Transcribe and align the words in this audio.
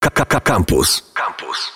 KKK 0.00 0.40
Campus. 0.40 1.12
Campus. 1.14 1.72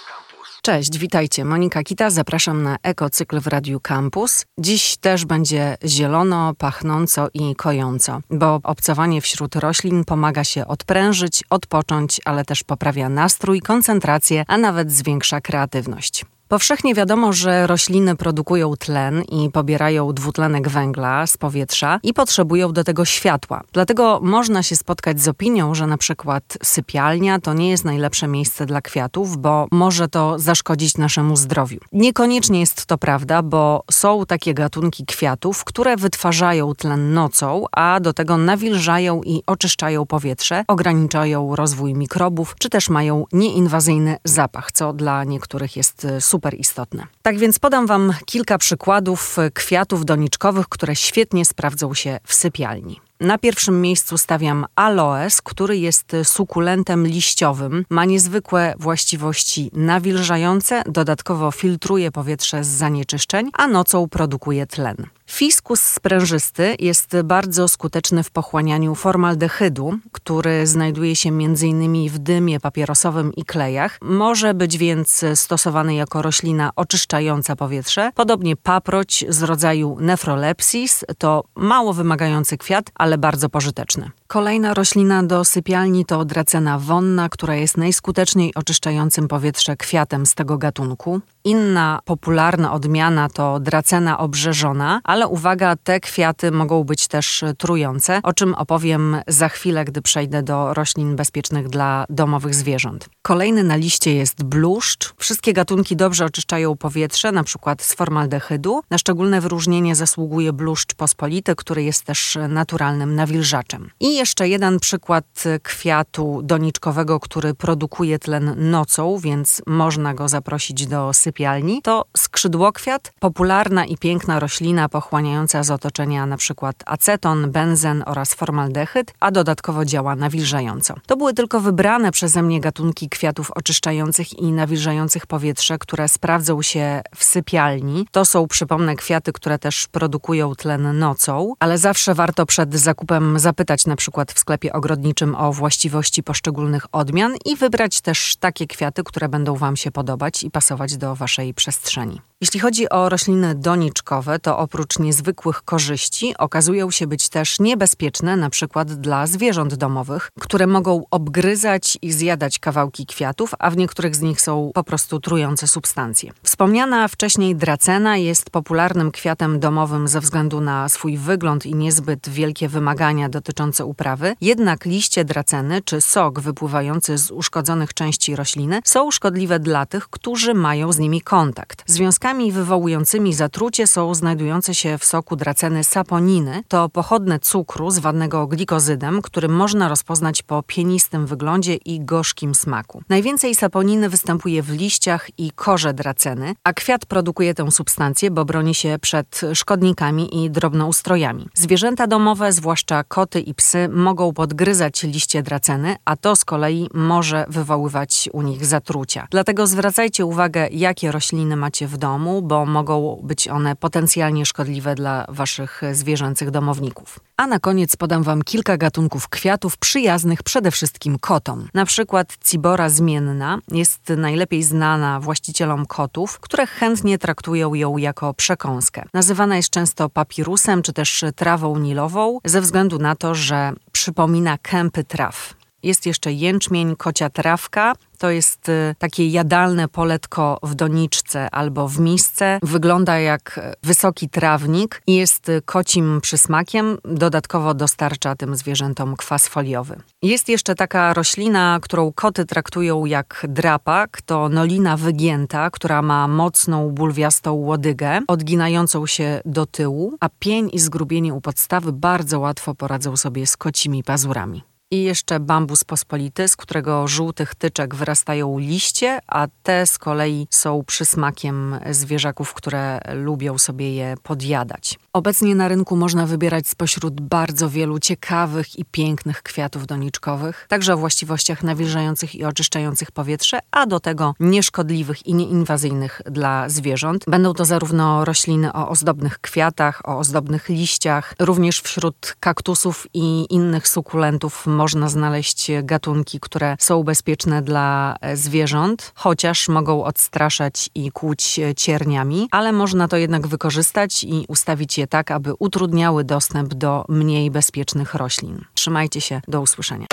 Cześć, 0.62 0.98
witajcie. 0.98 1.44
Monika 1.44 1.82
Kita, 1.82 2.10
zapraszam 2.10 2.62
na 2.62 2.76
ekocykl 2.82 3.40
w 3.40 3.46
Radiu 3.46 3.80
Campus. 3.80 4.44
Dziś 4.58 4.96
też 4.96 5.24
będzie 5.24 5.76
zielono, 5.84 6.54
pachnąco 6.58 7.28
i 7.34 7.56
kojąco, 7.56 8.20
bo 8.30 8.60
obcowanie 8.62 9.20
wśród 9.20 9.56
roślin 9.56 10.04
pomaga 10.04 10.44
się 10.44 10.66
odprężyć, 10.66 11.44
odpocząć, 11.50 12.20
ale 12.24 12.44
też 12.44 12.62
poprawia 12.62 13.08
nastrój, 13.08 13.60
koncentrację, 13.60 14.44
a 14.48 14.58
nawet 14.58 14.92
zwiększa 14.92 15.40
kreatywność. 15.40 16.24
Powszechnie 16.48 16.94
wiadomo, 16.94 17.32
że 17.32 17.66
rośliny 17.66 18.16
produkują 18.16 18.76
tlen 18.76 19.22
i 19.22 19.50
pobierają 19.50 20.12
dwutlenek 20.12 20.68
węgla 20.68 21.26
z 21.26 21.36
powietrza 21.36 22.00
i 22.02 22.14
potrzebują 22.14 22.72
do 22.72 22.84
tego 22.84 23.04
światła. 23.04 23.62
Dlatego 23.72 24.20
można 24.22 24.62
się 24.62 24.76
spotkać 24.76 25.20
z 25.20 25.28
opinią, 25.28 25.74
że 25.74 25.86
na 25.86 25.98
przykład 25.98 26.58
sypialnia 26.62 27.38
to 27.40 27.54
nie 27.54 27.70
jest 27.70 27.84
najlepsze 27.84 28.28
miejsce 28.28 28.66
dla 28.66 28.80
kwiatów, 28.80 29.36
bo 29.36 29.66
może 29.72 30.08
to 30.08 30.38
zaszkodzić 30.38 30.96
naszemu 30.98 31.36
zdrowiu. 31.36 31.80
Niekoniecznie 31.92 32.60
jest 32.60 32.86
to 32.86 32.98
prawda, 32.98 33.42
bo 33.42 33.84
są 33.90 34.26
takie 34.26 34.54
gatunki 34.54 35.06
kwiatów, 35.06 35.64
które 35.64 35.96
wytwarzają 35.96 36.74
tlen 36.74 37.14
nocą, 37.14 37.64
a 37.72 38.00
do 38.00 38.12
tego 38.12 38.38
nawilżają 38.38 39.22
i 39.22 39.42
oczyszczają 39.46 40.06
powietrze, 40.06 40.64
ograniczają 40.68 41.56
rozwój 41.56 41.94
mikrobów, 41.94 42.54
czy 42.58 42.70
też 42.70 42.88
mają 42.88 43.24
nieinwazyjny 43.32 44.16
zapach, 44.24 44.72
co 44.72 44.92
dla 44.92 45.24
niektórych 45.24 45.76
jest 45.76 46.06
super 46.20 46.33
super 46.34 46.60
istotne. 46.60 47.06
Tak 47.22 47.38
więc 47.38 47.58
podam 47.58 47.86
Wam 47.86 48.12
kilka 48.24 48.58
przykładów 48.58 49.36
kwiatów 49.54 50.04
doniczkowych, 50.04 50.68
które 50.68 50.96
świetnie 50.96 51.44
sprawdzą 51.44 51.94
się 51.94 52.18
w 52.26 52.34
sypialni. 52.34 53.00
Na 53.20 53.38
pierwszym 53.38 53.80
miejscu 53.80 54.18
stawiam 54.18 54.66
aloes, 54.76 55.42
który 55.42 55.78
jest 55.78 56.16
sukulentem 56.24 57.06
liściowym. 57.06 57.84
Ma 57.90 58.04
niezwykłe 58.04 58.74
właściwości 58.78 59.70
nawilżające, 59.72 60.82
dodatkowo 60.86 61.50
filtruje 61.50 62.10
powietrze 62.10 62.64
z 62.64 62.68
zanieczyszczeń, 62.68 63.50
a 63.52 63.66
nocą 63.66 64.08
produkuje 64.08 64.66
tlen. 64.66 64.96
Fiskus 65.26 65.82
sprężysty 65.82 66.76
jest 66.78 67.16
bardzo 67.24 67.68
skuteczny 67.68 68.22
w 68.22 68.30
pochłanianiu 68.30 68.94
formaldehydu, 68.94 69.98
który 70.12 70.66
znajduje 70.66 71.16
się 71.16 71.28
m.in. 71.28 72.08
w 72.08 72.18
dymie 72.18 72.60
papierosowym 72.60 73.32
i 73.34 73.44
klejach. 73.44 73.98
Może 74.02 74.54
być 74.54 74.78
więc 74.78 75.24
stosowany 75.34 75.94
jako 75.94 76.22
roślina 76.22 76.70
oczyszczająca 76.76 77.56
powietrze. 77.56 78.10
Podobnie 78.14 78.56
paproć 78.56 79.24
z 79.28 79.42
rodzaju 79.42 79.96
nefrolepsis 80.00 81.04
to 81.18 81.44
mało 81.54 81.92
wymagający 81.92 82.58
kwiat, 82.58 82.90
ale 82.94 83.18
bardzo 83.18 83.48
pożyteczny. 83.48 84.10
Kolejna 84.28 84.74
roślina 84.74 85.22
do 85.22 85.44
sypialni 85.44 86.04
to 86.04 86.24
dracena 86.24 86.78
wonna, 86.78 87.28
która 87.28 87.54
jest 87.54 87.76
najskuteczniej 87.76 88.54
oczyszczającym 88.54 89.28
powietrze 89.28 89.76
kwiatem 89.76 90.26
z 90.26 90.34
tego 90.34 90.58
gatunku. 90.58 91.20
Inna 91.44 92.00
popularna 92.04 92.72
odmiana 92.72 93.28
to 93.28 93.60
dracena 93.60 94.18
obrzeżona, 94.18 95.00
ale 95.04 95.28
uwaga, 95.28 95.76
te 95.76 96.00
kwiaty 96.00 96.50
mogą 96.50 96.84
być 96.84 97.08
też 97.08 97.44
trujące, 97.58 98.20
o 98.22 98.32
czym 98.32 98.54
opowiem 98.54 99.16
za 99.26 99.48
chwilę, 99.48 99.84
gdy 99.84 100.02
przejdę 100.02 100.42
do 100.42 100.74
roślin 100.74 101.16
bezpiecznych 101.16 101.68
dla 101.68 102.04
domowych 102.08 102.54
zwierząt. 102.54 103.08
Kolejny 103.22 103.64
na 103.64 103.76
liście 103.76 104.14
jest 104.14 104.44
bluszcz. 104.44 105.14
Wszystkie 105.16 105.52
gatunki 105.52 105.96
dobrze 105.96 106.24
oczyszczają 106.24 106.76
powietrze, 106.76 107.32
na 107.32 107.44
przykład 107.44 107.82
z 107.82 107.94
formaldehydu. 107.94 108.82
Na 108.90 108.98
szczególne 108.98 109.40
wyróżnienie 109.40 109.94
zasługuje 109.94 110.52
bluszcz 110.52 110.94
pospolity, 110.94 111.54
który 111.56 111.82
jest 111.82 112.04
też 112.04 112.38
naturalnym 112.48 113.14
nawilżaczem. 113.14 113.90
I 114.00 114.14
jeszcze 114.24 114.48
jeden 114.48 114.80
przykład 114.80 115.44
kwiatu 115.62 116.40
doniczkowego, 116.42 117.20
który 117.20 117.54
produkuje 117.54 118.18
tlen 118.18 118.70
nocą, 118.70 119.18
więc 119.18 119.62
można 119.66 120.14
go 120.14 120.28
zaprosić 120.28 120.86
do 120.86 121.12
sypialni. 121.12 121.82
To 121.82 122.04
skrzydłokwiat, 122.16 123.12
popularna 123.20 123.84
i 123.84 123.96
piękna 123.98 124.40
roślina 124.40 124.88
pochłaniająca 124.88 125.62
z 125.62 125.70
otoczenia 125.70 126.22
np. 126.24 126.70
aceton, 126.86 127.50
benzen 127.50 128.02
oraz 128.06 128.34
formaldehyd, 128.34 129.14
a 129.20 129.30
dodatkowo 129.30 129.84
działa 129.84 130.16
nawilżająco. 130.16 130.94
To 131.06 131.16
były 131.16 131.34
tylko 131.34 131.60
wybrane 131.60 132.12
przeze 132.12 132.42
mnie 132.42 132.60
gatunki 132.60 133.08
kwiatów 133.08 133.50
oczyszczających 133.50 134.38
i 134.38 134.52
nawilżających 134.52 135.26
powietrze, 135.26 135.78
które 135.78 136.08
sprawdzą 136.08 136.62
się 136.62 137.02
w 137.16 137.24
sypialni. 137.24 138.06
To 138.10 138.24
są, 138.24 138.46
przypomnę, 138.46 138.96
kwiaty, 138.96 139.32
które 139.32 139.58
też 139.58 139.88
produkują 139.88 140.54
tlen 140.54 140.98
nocą, 140.98 141.52
ale 141.58 141.78
zawsze 141.78 142.14
warto 142.14 142.46
przed 142.46 142.74
zakupem 142.74 143.38
zapytać 143.38 143.86
na 143.86 143.96
przykład 144.04 144.32
w 144.32 144.38
sklepie 144.38 144.72
ogrodniczym 144.72 145.34
o 145.34 145.52
właściwości 145.52 146.22
poszczególnych 146.22 146.86
odmian 146.92 147.34
i 147.44 147.56
wybrać 147.56 148.00
też 148.00 148.36
takie 148.36 148.66
kwiaty, 148.66 149.04
które 149.04 149.28
będą 149.28 149.56
Wam 149.56 149.76
się 149.76 149.90
podobać 149.90 150.42
i 150.42 150.50
pasować 150.50 150.96
do 150.96 151.14
Waszej 151.14 151.54
przestrzeni. 151.54 152.20
Jeśli 152.40 152.60
chodzi 152.60 152.88
o 152.88 153.08
rośliny 153.08 153.54
doniczkowe, 153.54 154.38
to 154.38 154.58
oprócz 154.58 154.98
niezwykłych 154.98 155.62
korzyści 155.62 156.34
okazują 156.38 156.90
się 156.90 157.06
być 157.06 157.28
też 157.28 157.60
niebezpieczne, 157.60 158.36
na 158.36 158.50
przykład 158.50 158.92
dla 158.92 159.26
zwierząt 159.26 159.74
domowych, 159.74 160.30
które 160.40 160.66
mogą 160.66 161.04
obgryzać 161.10 161.98
i 162.02 162.12
zjadać 162.12 162.58
kawałki 162.58 163.06
kwiatów, 163.06 163.54
a 163.58 163.70
w 163.70 163.76
niektórych 163.76 164.16
z 164.16 164.20
nich 164.20 164.40
są 164.40 164.70
po 164.74 164.84
prostu 164.84 165.20
trujące 165.20 165.68
substancje. 165.68 166.32
Wspomniana 166.42 167.08
wcześniej 167.08 167.56
dracena 167.56 168.16
jest 168.16 168.50
popularnym 168.50 169.10
kwiatem 169.10 169.60
domowym 169.60 170.08
ze 170.08 170.20
względu 170.20 170.60
na 170.60 170.88
swój 170.88 171.18
wygląd 171.18 171.66
i 171.66 171.74
niezbyt 171.74 172.28
wielkie 172.28 172.68
wymagania 172.68 173.28
dotyczące 173.28 173.84
uprawy, 173.94 174.34
jednak 174.40 174.84
liście 174.84 175.24
draceny 175.24 175.82
czy 175.82 176.00
sok 176.00 176.40
wypływający 176.40 177.18
z 177.18 177.30
uszkodzonych 177.30 177.94
części 177.94 178.36
rośliny 178.36 178.80
są 178.84 179.10
szkodliwe 179.10 179.58
dla 179.58 179.86
tych, 179.86 180.08
którzy 180.08 180.54
mają 180.54 180.92
z 180.92 180.98
nimi 180.98 181.20
kontakt. 181.20 181.82
Związkami 181.86 182.52
wywołującymi 182.52 183.34
zatrucie 183.34 183.86
są 183.86 184.14
znajdujące 184.14 184.74
się 184.74 184.98
w 184.98 185.04
soku 185.04 185.36
draceny 185.36 185.84
saponiny. 185.84 186.62
To 186.68 186.88
pochodne 186.88 187.38
cukru 187.38 187.90
zwanego 187.90 188.46
glikozydem, 188.46 189.22
który 189.22 189.48
można 189.48 189.88
rozpoznać 189.88 190.42
po 190.42 190.62
pienistym 190.62 191.26
wyglądzie 191.26 191.74
i 191.74 192.00
gorzkim 192.00 192.54
smaku. 192.54 193.02
Najwięcej 193.08 193.54
saponiny 193.54 194.08
występuje 194.08 194.62
w 194.62 194.70
liściach 194.70 195.28
i 195.38 195.50
korze 195.50 195.94
draceny, 195.94 196.54
a 196.64 196.72
kwiat 196.72 197.06
produkuje 197.06 197.54
tę 197.54 197.70
substancję, 197.70 198.30
bo 198.30 198.44
broni 198.44 198.74
się 198.74 198.98
przed 199.00 199.40
szkodnikami 199.54 200.44
i 200.44 200.50
drobnoustrojami. 200.50 201.48
Zwierzęta 201.54 202.06
domowe, 202.06 202.52
zwłaszcza 202.52 203.04
koty 203.04 203.40
i 203.40 203.54
psy, 203.54 203.83
mogą 203.88 204.32
podgryzać 204.32 205.02
liście 205.02 205.42
draceny, 205.42 205.96
a 206.04 206.16
to 206.16 206.36
z 206.36 206.44
kolei 206.44 206.88
może 206.94 207.46
wywoływać 207.48 208.28
u 208.32 208.42
nich 208.42 208.66
zatrucia. 208.66 209.26
Dlatego 209.30 209.66
zwracajcie 209.66 210.24
uwagę, 210.24 210.68
jakie 210.72 211.12
rośliny 211.12 211.56
macie 211.56 211.86
w 211.86 211.96
domu 211.96 212.42
bo 212.42 212.66
mogą 212.66 213.20
być 213.22 213.48
one 213.48 213.76
potencjalnie 213.76 214.46
szkodliwe 214.46 214.94
dla 214.94 215.26
waszych 215.28 215.82
zwierzęcych 215.92 216.50
domowników. 216.50 217.20
A 217.36 217.46
na 217.46 217.58
koniec 217.58 217.96
podam 217.96 218.22
wam 218.22 218.42
kilka 218.42 218.76
gatunków 218.76 219.28
kwiatów 219.28 219.76
przyjaznych 219.76 220.42
przede 220.42 220.70
wszystkim 220.70 221.18
kotom. 221.18 221.68
Na 221.74 221.84
przykład 221.84 222.36
cibora 222.44 222.88
zmienna 222.88 223.58
jest 223.70 224.08
najlepiej 224.16 224.62
znana 224.62 225.20
właścicielom 225.20 225.86
kotów, 225.86 226.40
które 226.40 226.66
chętnie 226.66 227.18
traktują 227.18 227.74
ją 227.74 227.96
jako 227.96 228.34
przekąskę. 228.34 229.04
Nazywana 229.14 229.56
jest 229.56 229.70
często 229.70 230.08
papirusem 230.08 230.82
czy 230.82 230.92
też 230.92 231.24
trawą 231.36 231.78
nilową 231.78 232.38
ze 232.44 232.60
względu 232.60 232.98
na 232.98 233.16
to, 233.16 233.34
że 233.34 233.72
przypomina 233.92 234.58
kępy 234.58 235.04
traw. 235.04 235.54
Jest 235.84 236.06
jeszcze 236.06 236.32
jęczmień, 236.32 236.96
kocia 236.96 237.30
trawka. 237.30 237.92
To 238.18 238.30
jest 238.30 238.68
y, 238.68 238.94
takie 238.98 239.28
jadalne 239.28 239.88
poletko 239.88 240.58
w 240.62 240.74
doniczce 240.74 241.50
albo 241.50 241.88
w 241.88 242.00
misce. 242.00 242.58
Wygląda 242.62 243.18
jak 243.18 243.60
wysoki 243.82 244.28
trawnik 244.28 245.02
i 245.06 245.14
jest 245.14 245.50
kocim 245.64 246.20
przysmakiem. 246.20 246.98
Dodatkowo 247.04 247.74
dostarcza 247.74 248.36
tym 248.36 248.56
zwierzętom 248.56 249.16
kwas 249.16 249.48
foliowy. 249.48 250.00
Jest 250.22 250.48
jeszcze 250.48 250.74
taka 250.74 251.14
roślina, 251.14 251.78
którą 251.82 252.12
koty 252.12 252.44
traktują 252.44 253.04
jak 253.04 253.46
drapak. 253.48 254.22
To 254.22 254.48
nolina 254.48 254.96
wygięta, 254.96 255.70
która 255.70 256.02
ma 256.02 256.28
mocną, 256.28 256.90
bulwiastą 256.90 257.52
łodygę, 257.52 258.20
odginającą 258.28 259.06
się 259.06 259.40
do 259.44 259.66
tyłu, 259.66 260.16
a 260.20 260.28
pień 260.38 260.70
i 260.72 260.78
zgrubienie 260.78 261.34
u 261.34 261.40
podstawy 261.40 261.92
bardzo 261.92 262.40
łatwo 262.40 262.74
poradzą 262.74 263.16
sobie 263.16 263.46
z 263.46 263.56
kocimi 263.56 264.02
pazurami. 264.02 264.73
I 264.94 265.02
jeszcze 265.02 265.40
bambus 265.40 265.84
pospolity, 265.84 266.48
z 266.48 266.56
którego 266.56 267.08
żółtych 267.08 267.54
tyczek 267.54 267.94
wyrastają 267.94 268.58
liście, 268.58 269.18
a 269.26 269.46
te 269.62 269.86
z 269.86 269.98
kolei 269.98 270.46
są 270.50 270.84
przysmakiem 270.86 271.78
zwierzaków, 271.90 272.54
które 272.54 273.00
lubią 273.14 273.58
sobie 273.58 273.94
je 273.94 274.14
podjadać. 274.22 274.98
Obecnie 275.12 275.54
na 275.54 275.68
rynku 275.68 275.96
można 275.96 276.26
wybierać 276.26 276.68
spośród 276.68 277.20
bardzo 277.20 277.70
wielu 277.70 277.98
ciekawych 277.98 278.78
i 278.78 278.84
pięknych 278.84 279.42
kwiatów 279.42 279.86
doniczkowych, 279.86 280.66
także 280.68 280.94
o 280.94 280.96
właściwościach 280.96 281.62
nawilżających 281.62 282.34
i 282.34 282.44
oczyszczających 282.44 283.12
powietrze, 283.12 283.58
a 283.70 283.86
do 283.86 284.00
tego 284.00 284.34
nieszkodliwych 284.40 285.26
i 285.26 285.34
nieinwazyjnych 285.34 286.22
dla 286.26 286.68
zwierząt. 286.68 287.24
Będą 287.28 287.54
to 287.54 287.64
zarówno 287.64 288.24
rośliny 288.24 288.72
o 288.72 288.88
ozdobnych 288.88 289.38
kwiatach, 289.38 290.08
o 290.08 290.18
ozdobnych 290.18 290.68
liściach, 290.68 291.34
również 291.38 291.80
wśród 291.80 292.36
kaktusów 292.40 293.06
i 293.14 293.46
innych 293.50 293.88
sukulentów 293.88 294.66
można 294.84 295.08
znaleźć 295.08 295.70
gatunki, 295.82 296.40
które 296.40 296.76
są 296.78 297.02
bezpieczne 297.02 297.62
dla 297.62 298.16
zwierząt, 298.34 299.12
chociaż 299.14 299.68
mogą 299.68 300.04
odstraszać 300.04 300.90
i 300.94 301.12
kłuć 301.12 301.60
cierniami, 301.76 302.48
ale 302.50 302.72
można 302.72 303.08
to 303.08 303.16
jednak 303.16 303.46
wykorzystać 303.46 304.24
i 304.24 304.44
ustawić 304.48 304.98
je 304.98 305.06
tak, 305.06 305.30
aby 305.30 305.54
utrudniały 305.58 306.24
dostęp 306.24 306.74
do 306.74 307.04
mniej 307.08 307.50
bezpiecznych 307.50 308.14
roślin. 308.14 308.64
Trzymajcie 308.74 309.20
się, 309.20 309.40
do 309.48 309.60
usłyszenia. 309.60 310.06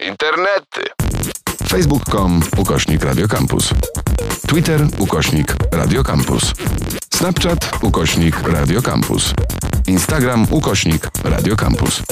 Internety. 0.00 0.82
Facebook.com 1.68 2.42
ukośnik 2.56 3.04
Radiocampus. 3.04 3.70
Twitter 4.48 4.80
ukośnik 4.98 5.56
Radiocampus. 5.72 6.54
Snapchat 7.14 7.70
ukośnik 7.82 8.42
Radiocampus. 8.42 9.34
Instagram 9.86 10.46
ukośnik 10.50 11.10
Radiocampus. 11.24 12.02